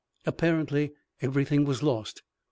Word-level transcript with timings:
Apparently 0.25 0.93
everything 1.21 1.63
was 1.63 1.83
lost. 1.83 2.23